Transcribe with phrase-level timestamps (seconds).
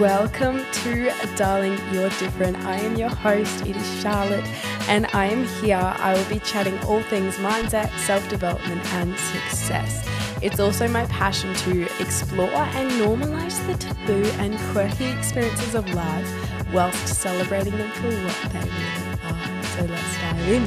[0.00, 2.56] Welcome to Darling You're Different.
[2.64, 4.44] I am your host, it is Charlotte,
[4.88, 5.76] and I am here.
[5.76, 10.04] I will be chatting all things mindset, self development, and success.
[10.42, 16.28] It's also my passion to explore and normalize the taboo and quirky experiences of life
[16.74, 19.62] whilst celebrating them for what they really are.
[19.62, 20.66] So let's dive in.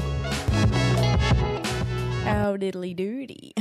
[2.24, 3.52] How diddly doody.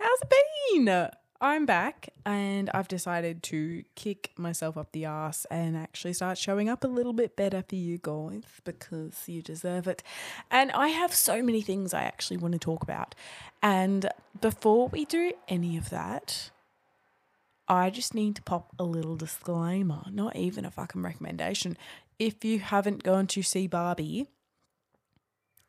[0.00, 0.32] How's it
[0.74, 1.08] been?
[1.40, 6.68] I'm back and I've decided to kick myself up the ass and actually start showing
[6.68, 10.02] up a little bit better for you guys because you deserve it.
[10.50, 13.14] And I have so many things I actually want to talk about.
[13.62, 14.08] And
[14.40, 16.50] before we do any of that,
[17.68, 21.76] I just need to pop a little disclaimer, not even a fucking recommendation.
[22.18, 24.28] If you haven't gone to see Barbie,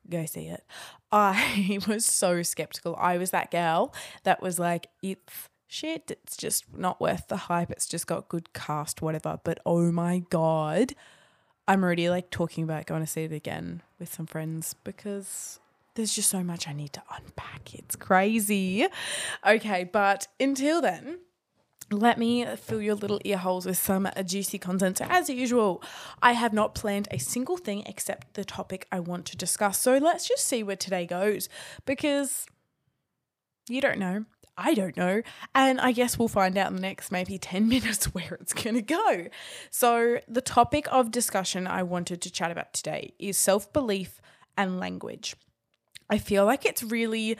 [0.09, 0.63] go see it.
[1.11, 2.95] I was so skeptical.
[2.97, 3.93] I was that girl
[4.23, 7.71] that was like, it's shit, it's just not worth the hype.
[7.71, 9.39] It's just got good cast, whatever.
[9.43, 10.93] But oh my God,
[11.67, 15.59] I'm already like talking about going to see it again with some friends because
[15.95, 17.75] there's just so much I need to unpack.
[17.75, 18.87] It's crazy.
[19.45, 21.19] Okay, but until then,
[21.91, 24.97] let me fill your little ear holes with some juicy content.
[24.97, 25.81] So, as usual,
[26.21, 29.79] I have not planned a single thing except the topic I want to discuss.
[29.79, 31.49] So, let's just see where today goes
[31.85, 32.45] because
[33.69, 34.25] you don't know.
[34.57, 35.21] I don't know.
[35.53, 38.75] And I guess we'll find out in the next maybe 10 minutes where it's going
[38.75, 39.27] to go.
[39.69, 44.19] So, the topic of discussion I wanted to chat about today is self belief
[44.57, 45.35] and language.
[46.09, 47.37] I feel like it's really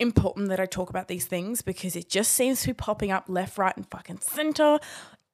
[0.00, 3.24] important that I talk about these things because it just seems to be popping up
[3.28, 4.78] left, right, and fucking center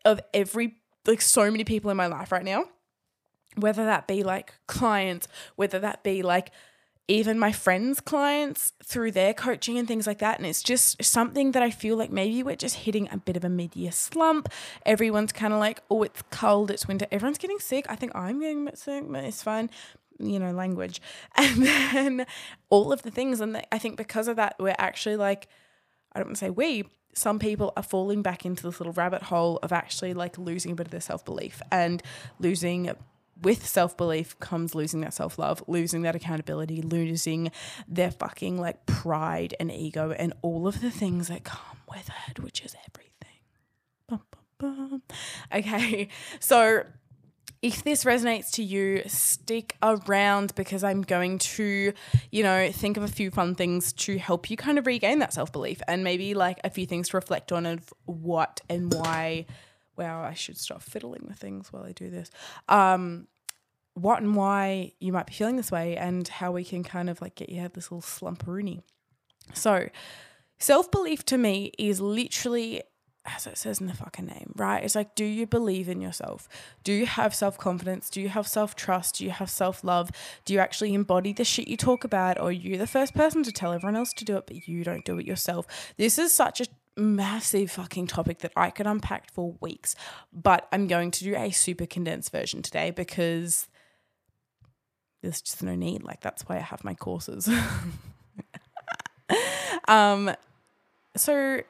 [0.05, 0.77] of every,
[1.07, 2.67] like, so many people in my life right now.
[3.57, 6.51] Whether that be like clients, whether that be like
[7.07, 10.39] even my friends' clients through their coaching and things like that.
[10.39, 13.45] And it's just something that I feel like maybe we're just hitting a bit of
[13.45, 14.49] a mid year slump.
[14.87, 17.07] Everyone's kind of like, oh, it's cold, it's winter.
[17.13, 17.87] Everyone's getting sick.
[17.89, 19.70] I think I'm getting sick, but it's fine.
[20.19, 21.01] You know, language.
[21.37, 22.27] And then
[22.70, 23.41] all of the things.
[23.41, 25.48] And I think because of that, we're actually like,
[26.13, 29.25] I don't want to say we, some people are falling back into this little rabbit
[29.25, 32.03] hole of actually like losing a bit of their self belief and
[32.39, 32.91] losing
[33.40, 37.50] with self belief comes losing that self love, losing that accountability, losing
[37.89, 42.40] their fucking like pride and ego and all of the things that come with it,
[42.40, 43.40] which is everything.
[44.08, 44.20] Bum,
[44.58, 45.02] bum, bum.
[45.52, 46.08] Okay,
[46.40, 46.84] so
[47.64, 51.95] if this resonates to you, stick around because I'm going to,
[52.30, 55.33] you know, think of a few fun things to help you kind of regain that
[55.33, 59.46] self belief and maybe like a few things to reflect on of what and why
[59.97, 62.31] wow, I should stop fiddling with things while I do this.
[62.69, 63.29] Um,
[63.95, 67.21] what and why you might be feeling this way, and how we can kind of
[67.23, 68.83] like get you out of this little slumperoony.
[69.53, 69.89] So,
[70.59, 72.83] self belief to me is literally,
[73.25, 74.83] as it says in the fucking name, right?
[74.83, 76.49] It's like, do you believe in yourself?
[76.83, 78.11] Do you have self confidence?
[78.11, 79.19] Do you have self trust?
[79.19, 80.11] Do you have self love?
[80.45, 82.39] Do you actually embody the shit you talk about?
[82.39, 84.83] Or are you the first person to tell everyone else to do it, but you
[84.83, 85.67] don't do it yourself?
[85.97, 86.67] This is such a
[86.97, 89.95] massive fucking topic that I could unpack for weeks,
[90.33, 93.69] but I'm going to do a super condensed version today because
[95.23, 96.03] there's just no need.
[96.03, 97.49] Like that's why I have my courses.
[99.89, 100.35] um,
[101.17, 101.61] so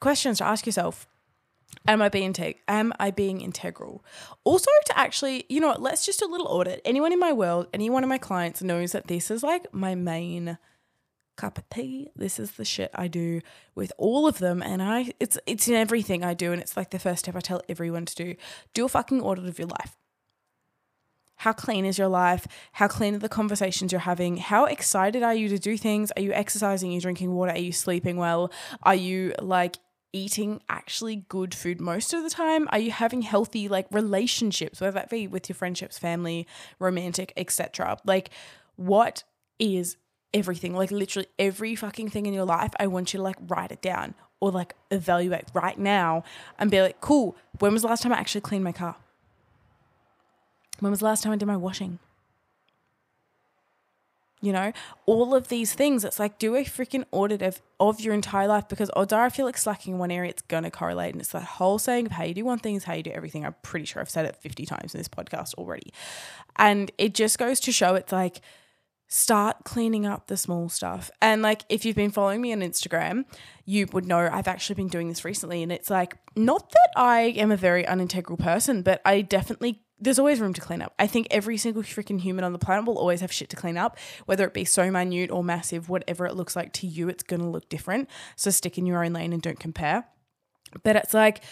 [0.00, 1.06] questions to ask yourself.
[1.88, 2.34] Am I being
[2.68, 4.04] am I being integral?
[4.44, 6.80] Also to actually, you know what, let's just do a little audit.
[6.84, 9.94] Anyone in my world, any one of my clients knows that this is like my
[9.94, 10.58] main
[11.36, 12.08] cup of tea.
[12.14, 13.40] This is the shit I do
[13.74, 16.90] with all of them and I it's it's in everything I do and it's like
[16.90, 18.34] the first step I tell everyone to do.
[18.74, 19.96] Do a fucking audit of your life.
[21.36, 22.46] How clean is your life?
[22.72, 24.36] How clean are the conversations you're having?
[24.36, 26.12] How excited are you to do things?
[26.16, 26.90] Are you exercising?
[26.90, 27.50] Are you drinking water?
[27.50, 28.52] Are you sleeping well?
[28.84, 29.78] Are you like
[30.12, 32.68] eating actually good food most of the time?
[32.70, 36.46] Are you having healthy like relationships, whether that be with your friendships, family,
[36.78, 37.98] romantic, etc.?
[38.04, 38.30] Like
[38.76, 39.24] what
[39.58, 39.96] is
[40.34, 43.72] everything, like literally every fucking thing in your life, I want you to like write
[43.72, 46.24] it down or like evaluate right now
[46.58, 48.96] and be like, cool, when was the last time I actually cleaned my car?
[50.80, 52.00] When was the last time I did my washing?
[54.40, 54.72] You know,
[55.06, 58.68] all of these things, it's like do a freaking audit of, of your entire life
[58.68, 61.12] because odds are if you're like slacking in one area, it's gonna correlate.
[61.12, 63.12] And it's that whole saying of how you do one thing is how you do
[63.12, 63.46] everything.
[63.46, 65.92] I'm pretty sure I've said it 50 times in this podcast already.
[66.56, 68.40] And it just goes to show it's like
[69.14, 71.10] start cleaning up the small stuff.
[71.20, 73.26] And like if you've been following me on Instagram,
[73.66, 77.20] you would know I've actually been doing this recently and it's like not that I
[77.36, 80.94] am a very unintegral person, but I definitely there's always room to clean up.
[80.98, 83.76] I think every single freaking human on the planet will always have shit to clean
[83.76, 87.22] up, whether it be so minute or massive, whatever it looks like to you, it's
[87.22, 88.08] going to look different.
[88.34, 90.06] So stick in your own lane and don't compare.
[90.82, 91.44] But it's like,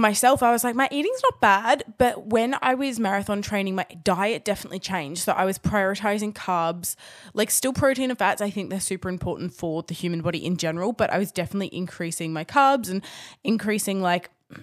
[0.00, 1.84] myself, I was like, my eating's not bad.
[1.98, 5.22] But when I was marathon training, my diet definitely changed.
[5.22, 6.96] So I was prioritizing carbs,
[7.34, 8.40] like still protein and fats.
[8.40, 10.92] I think they're super important for the human body in general.
[10.92, 13.04] But I was definitely increasing my carbs and
[13.44, 14.30] increasing like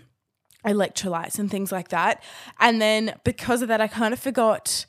[0.66, 2.24] electrolytes and things like that.
[2.60, 4.86] And then because of that, I kind of forgot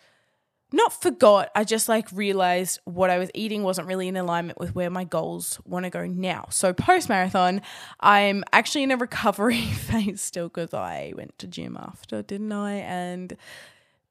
[0.72, 4.74] not forgot, I just like realized what I was eating wasn't really in alignment with
[4.74, 6.46] where my goals want to go now.
[6.50, 7.62] So post marathon,
[8.00, 12.74] I'm actually in a recovery phase still because I went to gym after, didn't I?
[12.74, 13.36] And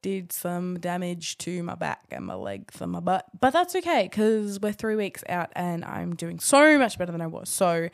[0.02, 3.26] did some damage to my back and my legs and my butt.
[3.40, 7.20] But that's okay because we're three weeks out and I'm doing so much better than
[7.20, 7.48] I was.
[7.48, 7.88] So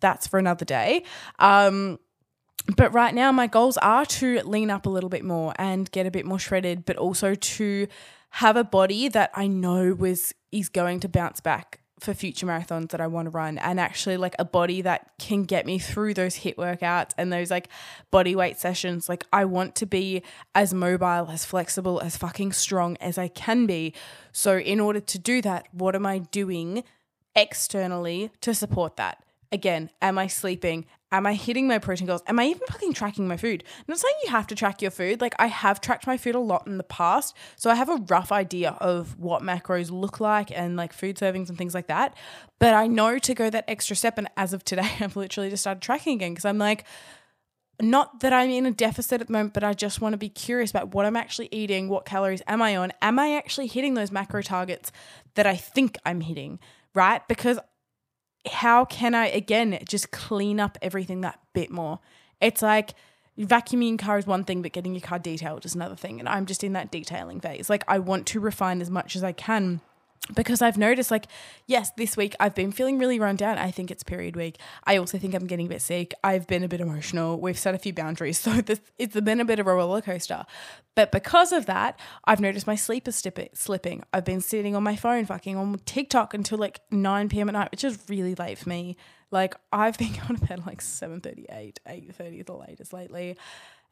[0.00, 1.02] that's for another day.
[1.38, 1.98] Um,
[2.76, 6.06] but right now, my goals are to lean up a little bit more and get
[6.06, 7.86] a bit more shredded, but also to
[8.30, 12.90] have a body that I know was is going to bounce back for future marathons
[12.90, 16.12] that I want to run and actually like a body that can get me through
[16.12, 17.68] those HIIT workouts and those like
[18.10, 19.08] body weight sessions.
[19.08, 20.22] Like I want to be
[20.54, 23.94] as mobile, as flexible, as fucking strong as I can be.
[24.32, 26.84] So in order to do that, what am I doing
[27.34, 29.22] externally to support that?
[29.52, 30.86] Again, am I sleeping?
[31.12, 32.22] Am I hitting my protein goals?
[32.26, 33.62] Am I even fucking tracking my food?
[33.78, 35.20] I'm not saying you have to track your food.
[35.20, 37.36] Like I have tracked my food a lot in the past.
[37.54, 41.48] So I have a rough idea of what macros look like and like food servings
[41.48, 42.16] and things like that.
[42.58, 44.18] But I know to go that extra step.
[44.18, 46.84] And as of today, I've literally just started tracking again because I'm like,
[47.80, 50.28] not that I'm in a deficit at the moment, but I just want to be
[50.28, 52.92] curious about what I'm actually eating, what calories am I on?
[53.02, 54.90] Am I actually hitting those macro targets
[55.34, 56.58] that I think I'm hitting?
[56.94, 57.26] Right?
[57.28, 57.58] Because
[58.48, 61.98] how can I again just clean up everything that bit more?
[62.40, 62.94] It's like
[63.38, 66.20] vacuuming your car is one thing, but getting your car detailed is another thing.
[66.20, 67.68] And I'm just in that detailing phase.
[67.68, 69.80] Like I want to refine as much as I can
[70.34, 71.26] because I've noticed, like,
[71.66, 73.58] yes, this week I've been feeling really run down.
[73.58, 74.58] I think it's period week.
[74.84, 76.14] I also think I'm getting a bit sick.
[76.24, 77.40] I've been a bit emotional.
[77.40, 78.36] We've set a few boundaries.
[78.46, 80.46] So this, it's been a bit of a roller coaster.
[80.94, 83.16] But because of that, I've noticed my sleep is
[83.54, 84.04] slipping.
[84.12, 87.48] I've been sitting on my phone, fucking on TikTok until like 9 p.m.
[87.48, 88.96] at night, which is really late for me.
[89.32, 93.36] Like, I've been going to bed like 7.38, 8.30 the latest lately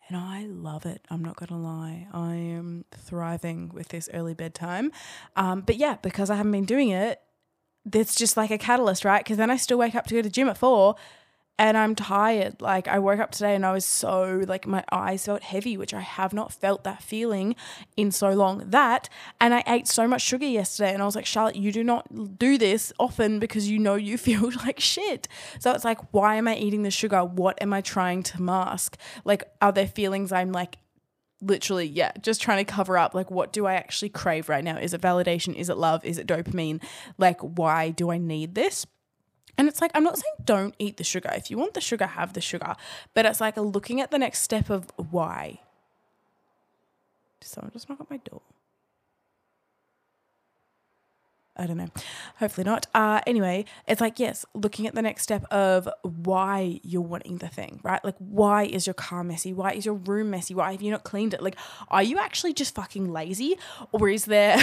[0.09, 1.03] and I love it.
[1.11, 4.93] I'm not gonna lie, I am thriving with this early bedtime.
[5.37, 7.21] Um, but yeah, because I haven't been doing it,
[7.93, 9.23] it's just like a catalyst, right?
[9.23, 10.97] Because then I still wake up to go to gym at four,
[11.59, 12.61] and I'm tired.
[12.61, 15.95] Like I woke up today and I was so like my eyes felt heavy, which
[15.95, 17.55] I have not felt that feeling
[17.97, 18.62] in so long.
[18.67, 19.09] That
[19.41, 22.39] and I ate so much sugar yesterday and I was like, Charlotte, you do not
[22.39, 25.29] do this often because you know you feel like shit.
[25.61, 27.25] So it's like, why am I eating the sugar?
[27.25, 28.99] What am I trying to mask?
[29.25, 30.79] Like, are there feelings I'm like
[31.41, 34.79] literally, yeah, just trying to cover up like what do I actually crave right now?
[34.79, 35.55] Is it validation?
[35.55, 36.05] Is it love?
[36.05, 36.83] Is it dopamine?
[37.17, 38.87] Like, why do I need this?
[39.56, 41.31] And it's like, I'm not saying don't eat the sugar.
[41.35, 42.75] If you want the sugar, have the sugar.
[43.15, 45.61] But it's like looking at the next step of why.
[47.41, 48.43] Did someone just knock at my door?
[51.56, 51.89] I don't know.
[52.39, 52.89] Hopefully not.
[52.95, 57.49] Uh, anyway, it's like, yes, looking at the next step of why you're wanting the
[57.49, 58.05] thing, right?
[58.05, 59.53] Like, why is your car messy?
[59.53, 60.53] Why is your room messy?
[60.53, 61.41] Why have you not cleaned it?
[61.41, 61.56] Like,
[61.89, 63.56] are you actually just fucking lazy?
[63.93, 64.56] Or is there.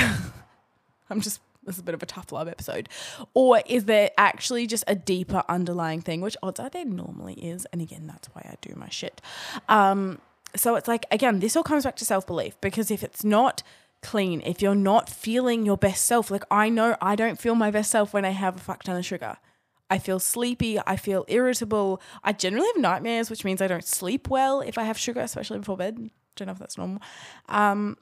[1.09, 2.89] I'm just this is a bit of a tough love episode?
[3.33, 7.65] Or is there actually just a deeper underlying thing, which odds are there normally is?
[7.71, 9.21] And again, that's why I do my shit.
[9.69, 10.19] Um,
[10.55, 13.63] so it's like, again, this all comes back to self belief because if it's not
[14.01, 17.71] clean, if you're not feeling your best self, like I know I don't feel my
[17.71, 19.37] best self when I have a fuck ton of sugar.
[19.89, 20.79] I feel sleepy.
[20.87, 22.01] I feel irritable.
[22.23, 25.59] I generally have nightmares, which means I don't sleep well if I have sugar, especially
[25.59, 26.09] before bed.
[26.37, 27.01] Don't know if that's normal.
[27.49, 27.97] Um,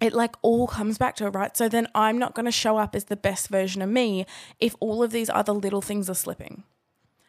[0.00, 1.56] it like all comes back to it, right?
[1.56, 4.26] So then I'm not going to show up as the best version of me
[4.60, 6.64] if all of these other little things are slipping.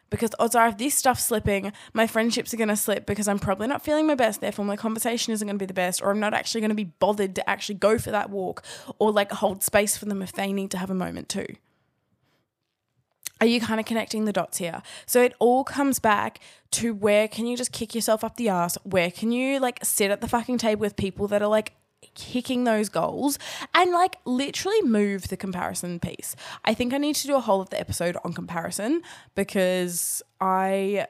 [0.08, 3.40] Because odds are, if this stuff's slipping, my friendships are going to slip because I'm
[3.40, 4.40] probably not feeling my best.
[4.40, 6.76] Therefore, my conversation isn't going to be the best, or I'm not actually going to
[6.76, 8.62] be bothered to actually go for that walk
[9.00, 11.46] or like hold space for them if they need to have a moment too.
[13.40, 14.80] Are you kind of connecting the dots here?
[15.04, 16.40] So it all comes back
[16.72, 18.78] to where can you just kick yourself up the ass?
[18.84, 21.72] Where can you like sit at the fucking table with people that are like
[22.14, 23.38] kicking those goals
[23.74, 26.36] and like literally move the comparison piece.
[26.64, 29.02] I think I need to do a whole of the episode on comparison
[29.34, 31.06] because I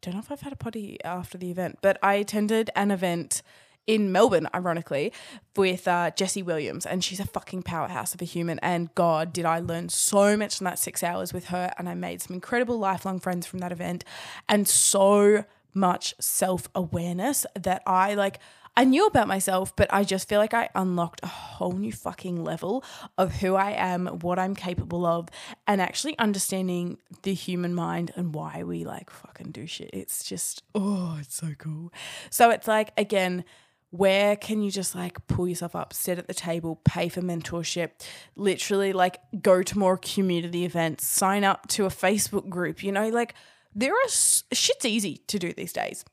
[0.00, 3.42] don't know if I've had a potty after the event, but I attended an event
[3.86, 5.12] in Melbourne, ironically,
[5.54, 8.58] with uh, Jessie Williams, and she's a fucking powerhouse of a human.
[8.58, 11.94] And God, did I learn so much in that six hours with her, and I
[11.94, 14.04] made some incredible lifelong friends from that event,
[14.48, 18.40] and so much self awareness that I like.
[18.78, 22.44] I knew about myself, but I just feel like I unlocked a whole new fucking
[22.44, 22.84] level
[23.16, 25.28] of who I am, what I'm capable of,
[25.66, 29.90] and actually understanding the human mind and why we like fucking do shit.
[29.94, 31.90] It's just, oh, it's so cool.
[32.28, 33.44] So it's like, again,
[33.90, 37.92] where can you just like pull yourself up, sit at the table, pay for mentorship,
[38.34, 43.08] literally like go to more community events, sign up to a Facebook group, you know,
[43.08, 43.32] like
[43.74, 46.04] there are shit's easy to do these days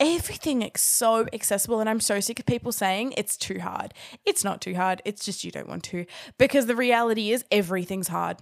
[0.00, 3.92] everything is so accessible and i'm so sick of people saying it's too hard.
[4.24, 5.02] It's not too hard.
[5.04, 6.06] It's just you don't want to.
[6.38, 8.38] Because the reality is everything's hard.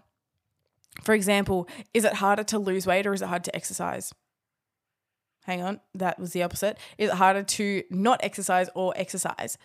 [1.03, 4.15] For example is it harder to lose weight or is it hard to exercise?
[5.45, 6.79] Hang on that was the opposite.
[6.97, 9.59] Is it harder to not exercise or exercise?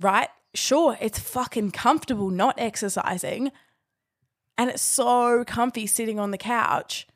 [0.00, 0.28] Right?
[0.54, 3.50] Sure it's fucking comfortable not exercising.
[4.56, 7.06] And it's so comfy sitting on the couch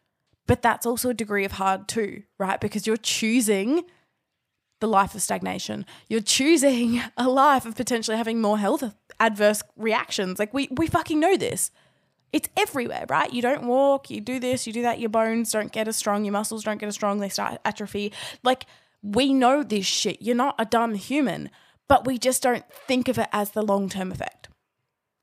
[0.46, 2.60] but that's also a degree of hard too, right?
[2.60, 3.84] Because you're choosing
[4.80, 5.86] the life of stagnation.
[6.08, 10.38] You're choosing a life of potentially having more health adverse reactions.
[10.38, 11.70] Like we we fucking know this.
[12.32, 13.32] It's everywhere, right?
[13.32, 16.24] You don't walk, you do this, you do that, your bones don't get as strong,
[16.24, 18.12] your muscles don't get as strong, they start atrophy.
[18.42, 18.66] Like
[19.02, 20.20] we know this shit.
[20.20, 21.50] You're not a dumb human,
[21.86, 24.43] but we just don't think of it as the long-term effect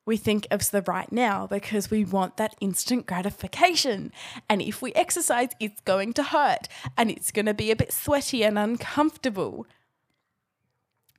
[0.05, 4.12] we think of the right now because we want that instant gratification.
[4.50, 6.67] And if we exercise, it's going to hurt
[6.98, 9.67] and it's going to be a bit sweaty and uncomfortable.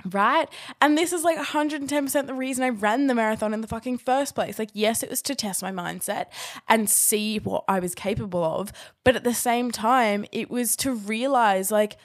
[0.04, 0.48] Right?
[0.80, 4.34] And this is like 110% the reason I ran the marathon in the fucking first
[4.34, 4.58] place.
[4.58, 6.26] Like, yes, it was to test my mindset
[6.68, 8.72] and see what I was capable of.
[9.04, 11.98] But at the same time, it was to realize like,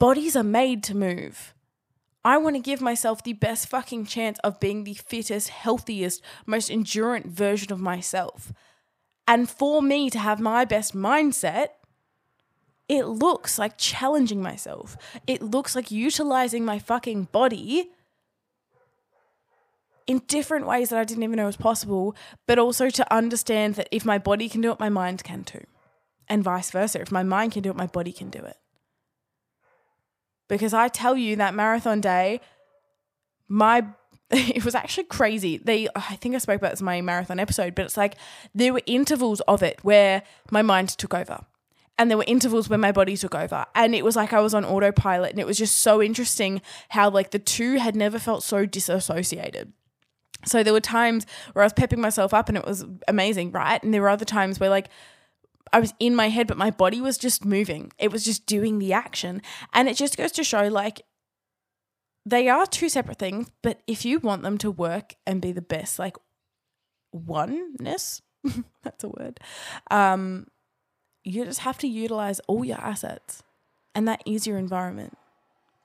[0.00, 1.54] bodies are made to move
[2.28, 6.68] I want to give myself the best fucking chance of being the fittest, healthiest, most
[6.68, 8.52] endurant version of myself.
[9.26, 11.68] And for me to have my best mindset,
[12.86, 14.98] it looks like challenging myself.
[15.26, 17.92] It looks like utilizing my fucking body
[20.06, 22.14] in different ways that I didn't even know was possible,
[22.46, 25.64] but also to understand that if my body can do it, my mind can too.
[26.28, 27.00] And vice versa.
[27.00, 28.58] If my mind can do it, my body can do it.
[30.48, 32.40] Because I tell you that marathon day,
[33.48, 33.86] my
[34.30, 35.58] it was actually crazy.
[35.58, 38.16] They I think I spoke about this in my marathon episode, but it's like
[38.54, 41.44] there were intervals of it where my mind took over.
[42.00, 43.66] And there were intervals where my body took over.
[43.74, 45.32] And it was like I was on autopilot.
[45.32, 49.72] And it was just so interesting how like the two had never felt so disassociated.
[50.44, 53.82] So there were times where I was pepping myself up and it was amazing, right?
[53.82, 54.88] And there were other times where like
[55.72, 57.92] I was in my head, but my body was just moving.
[57.98, 59.42] It was just doing the action.
[59.72, 61.02] And it just goes to show like
[62.24, 65.62] they are two separate things, but if you want them to work and be the
[65.62, 66.16] best, like
[67.12, 68.22] oneness,
[68.82, 69.40] that's a word,
[69.90, 70.46] um,
[71.24, 73.42] you just have to utilize all your assets.
[73.94, 75.17] And that is your environment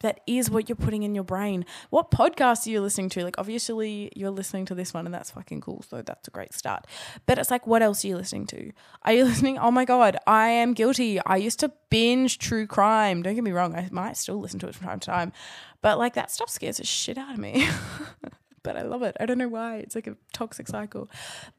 [0.04, 1.66] that is what you're putting in your brain.
[1.90, 3.24] What podcast are you listening to?
[3.24, 5.84] Like, obviously, you're listening to this one, and that's fucking cool.
[5.90, 6.86] So that's a great start.
[7.26, 8.72] But it's like, what else are you listening to?
[9.04, 9.58] Are you listening?
[9.58, 11.20] Oh my God, I am guilty.
[11.22, 13.24] I used to binge true crime.
[13.24, 15.34] Don't get me wrong, I might still listen to it from time to time.
[15.82, 17.68] But like, that stuff scares the shit out of me.
[18.64, 19.16] but I love it.
[19.20, 19.78] I don't know why.
[19.78, 21.10] It's like a toxic cycle.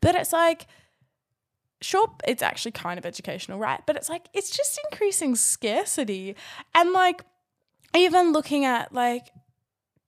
[0.01, 0.67] But it's like,
[1.81, 6.35] sure it's actually kind of educational right but it's like it's just increasing scarcity
[6.75, 7.23] and like
[7.95, 9.31] even looking at like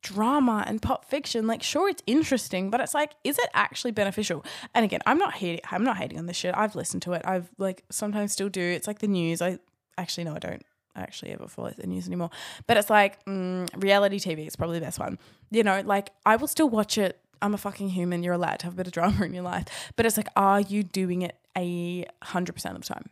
[0.02, 4.45] drama and pop fiction like sure it's interesting but it's like is it actually beneficial?
[4.75, 6.55] And again i'm not hating i'm not hating on this shit.
[6.57, 7.23] I've listened to it.
[7.25, 8.62] I've like sometimes still do.
[8.62, 9.43] It's like the news.
[9.43, 9.59] I
[9.99, 10.64] actually no i don't
[10.95, 12.31] actually ever follow the news anymore.
[12.66, 15.19] But it's like mm, reality tv is probably the best one.
[15.50, 17.19] You know like i will still watch it.
[17.43, 18.23] I'm a fucking human.
[18.23, 19.64] You're allowed to have a bit of drama in your life.
[19.97, 23.11] But it's like are you doing it a hundred percent of the time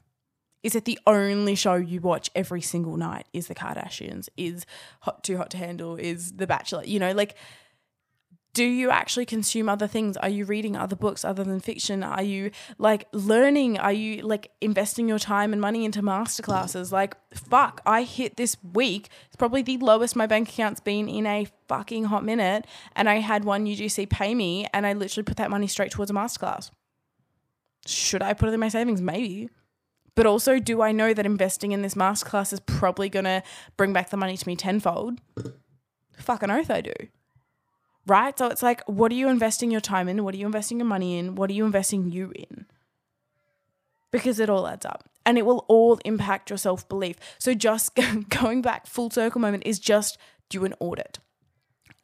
[0.64, 3.26] is it the only show you watch every single night?
[3.32, 4.28] Is the Kardashians?
[4.36, 4.66] Is
[5.02, 5.96] Hot Too Hot to Handle?
[5.96, 6.84] Is The Bachelor?
[6.84, 7.36] You know, like
[8.54, 10.16] do you actually consume other things?
[10.16, 12.04] Are you reading other books other than fiction?
[12.04, 13.78] Are you like learning?
[13.78, 16.92] Are you like investing your time and money into masterclasses?
[16.92, 19.08] Like, fuck, I hit this week.
[19.26, 22.64] It's probably the lowest my bank account's been in a fucking hot minute.
[22.94, 26.12] And I had one UGC pay me and I literally put that money straight towards
[26.12, 26.70] a masterclass.
[27.86, 29.02] Should I put it in my savings?
[29.02, 29.50] Maybe.
[30.14, 33.42] But also, do I know that investing in this masterclass is probably going to
[33.76, 35.20] bring back the money to me tenfold?
[36.18, 36.92] Fucking oath I do.
[38.06, 38.38] Right?
[38.38, 40.22] So it's like, what are you investing your time in?
[40.22, 41.34] What are you investing your money in?
[41.34, 42.66] What are you investing you in?
[44.12, 47.16] Because it all adds up and it will all impact your self belief.
[47.38, 50.16] So just going back, full circle moment is just
[50.48, 51.18] do an audit.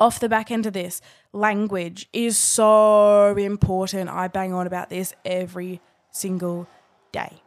[0.00, 1.00] Off the back end of this,
[1.32, 4.08] language is so important.
[4.08, 6.66] I bang on about this every single
[7.12, 7.42] day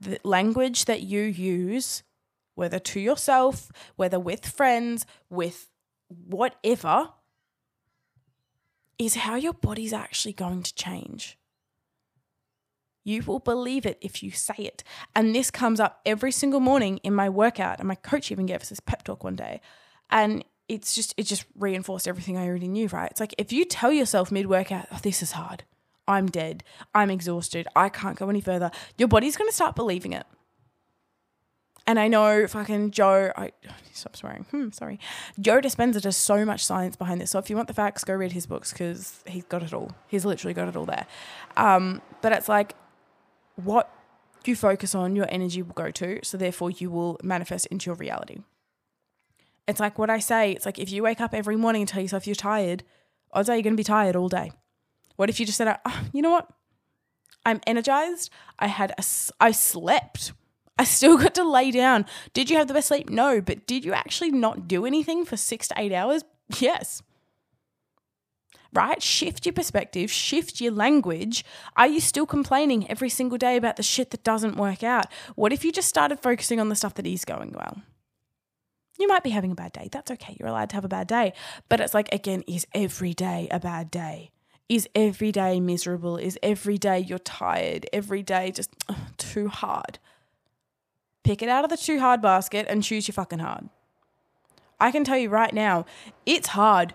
[0.00, 2.02] the language that you use
[2.54, 5.68] whether to yourself, whether with friends, with
[6.08, 7.10] whatever,
[8.98, 11.38] is how your body's actually going to change.
[13.02, 14.84] You will believe it if you say it.
[15.16, 17.78] And this comes up every single morning in my workout.
[17.78, 19.62] And my coach even gave us this pep talk one day.
[20.10, 23.10] And it's just, it just reinforced everything I already knew, right?
[23.10, 25.64] It's like if you tell yourself mid workout, oh, this is hard,
[26.10, 26.64] I'm dead,
[26.94, 30.26] I'm exhausted, I can't go any further, your body's going to start believing it.
[31.86, 33.52] And I know fucking Joe, I
[33.92, 34.44] stop swearing.
[34.50, 35.00] Hmm, sorry.
[35.40, 37.30] Joe Dispenza does so much science behind this.
[37.30, 39.90] So if you want the facts, go read his books because he's got it all.
[40.06, 41.06] He's literally got it all there.
[41.56, 42.74] Um, but it's like
[43.56, 43.92] what
[44.44, 46.20] you focus on, your energy will go to.
[46.22, 48.38] So therefore, you will manifest into your reality.
[49.66, 50.52] It's like what I say.
[50.52, 52.84] It's like if you wake up every morning and tell yourself you're tired,
[53.32, 54.52] odds are you're going to be tired all day.
[55.20, 56.48] What if you just said, oh, you know what?
[57.44, 58.30] I'm energized.
[58.58, 59.04] I had a,
[59.38, 60.32] I slept.
[60.78, 62.06] I still got to lay down.
[62.32, 63.10] Did you have the best sleep?
[63.10, 63.42] No.
[63.42, 66.24] But did you actually not do anything for six to eight hours?
[66.58, 67.02] Yes
[68.72, 69.02] right?
[69.02, 71.44] Shift your perspective, shift your language.
[71.76, 75.06] Are you still complaining every single day about the shit that doesn't work out?
[75.34, 77.82] What if you just started focusing on the stuff that is going well?
[78.96, 79.88] You might be having a bad day.
[79.90, 80.36] That's okay.
[80.38, 81.32] You're allowed to have a bad day.
[81.68, 84.30] But it's like, again, is every day a bad day?
[84.70, 86.16] Is every day miserable?
[86.16, 87.86] Is every day you're tired?
[87.92, 89.98] Every day just ugh, too hard?
[91.24, 93.68] Pick it out of the too hard basket and choose your fucking hard.
[94.78, 95.86] I can tell you right now,
[96.24, 96.94] it's hard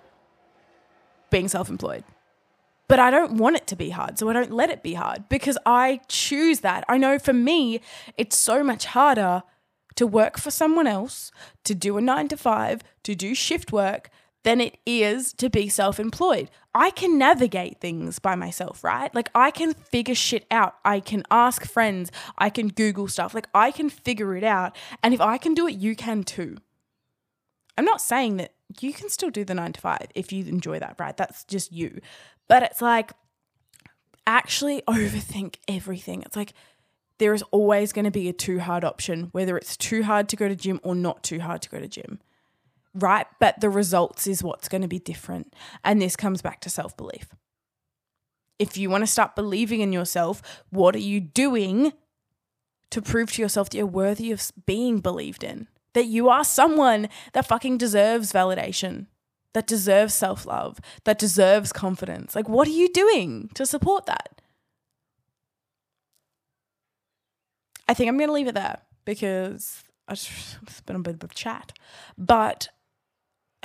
[1.30, 2.06] being self employed.
[2.88, 5.28] But I don't want it to be hard, so I don't let it be hard
[5.28, 6.86] because I choose that.
[6.88, 7.82] I know for me,
[8.18, 9.44] it's so much harder
[9.96, 11.30] to work for someone else,
[11.66, 14.10] to do a nine to five, to do shift work,
[14.46, 16.50] than it is to be self employed.
[16.74, 19.14] I can navigate things by myself, right?
[19.14, 20.76] Like I can figure shit out.
[20.86, 22.12] I can ask friends.
[22.38, 23.34] I can Google stuff.
[23.34, 24.78] Like I can figure it out.
[25.02, 26.58] And if I can do it, you can too.
[27.78, 30.80] I'm not saying that you can still do the nine to five if you enjoy
[30.80, 31.18] that, right?
[31.18, 32.00] That's just you.
[32.48, 33.12] But it's like,
[34.28, 36.22] actually overthink everything.
[36.22, 36.54] It's like,
[37.18, 40.36] there is always going to be a too hard option, whether it's too hard to
[40.36, 42.20] go to gym or not too hard to go to gym,
[42.96, 43.28] right?
[43.40, 45.54] But the results is what's going to be different.
[45.84, 47.28] And this comes back to self belief.
[48.58, 51.92] If you want to start believing in yourself, what are you doing
[52.90, 55.68] to prove to yourself that you're worthy of being believed in?
[55.96, 59.08] that you are someone that fucking deserves validation,
[59.54, 62.36] that deserves self love, that deserves confidence.
[62.36, 64.42] Like, what are you doing to support that?
[67.88, 71.34] I think I'm going to leave it there because it's been a bit of a
[71.34, 71.72] chat.
[72.18, 72.68] But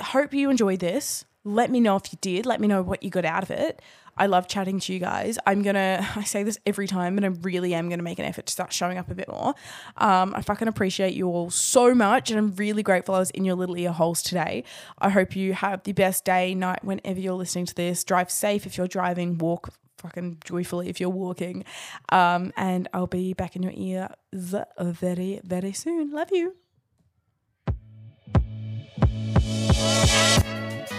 [0.01, 1.25] hope you enjoyed this.
[1.43, 2.45] Let me know if you did.
[2.45, 3.81] Let me know what you got out of it.
[4.17, 5.39] I love chatting to you guys.
[5.47, 8.45] I'm gonna, I say this every time, but I really am gonna make an effort
[8.45, 9.55] to start showing up a bit more.
[9.97, 13.45] Um, I fucking appreciate you all so much, and I'm really grateful I was in
[13.45, 14.63] your little ear holes today.
[14.99, 18.03] I hope you have the best day, night, whenever you're listening to this.
[18.03, 21.63] Drive safe if you're driving, walk fucking joyfully if you're walking.
[22.09, 26.11] Um, and I'll be back in your ear very, very soon.
[26.11, 26.60] Love you.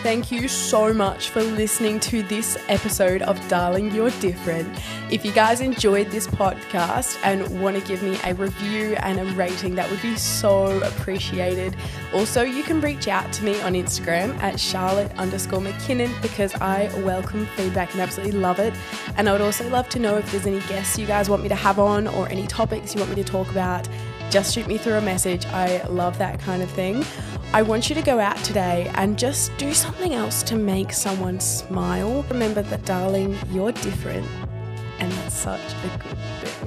[0.02, 4.68] Thank you so much for listening to this episode of Darling You're Different.
[5.12, 9.24] If you guys enjoyed this podcast and want to give me a review and a
[9.34, 11.76] rating, that would be so appreciated.
[12.12, 16.90] Also, you can reach out to me on Instagram at Charlotte underscore McKinnon because I
[17.04, 18.74] welcome feedback and absolutely love it.
[19.16, 21.48] And I would also love to know if there's any guests you guys want me
[21.48, 23.88] to have on or any topics you want me to talk about.
[24.30, 25.46] Just shoot me through a message.
[25.46, 27.04] I love that kind of thing.
[27.54, 31.38] I want you to go out today and just do something else to make someone
[31.38, 32.24] smile.
[32.30, 34.26] Remember that, darling, you're different,
[34.98, 36.61] and that's such a good thing.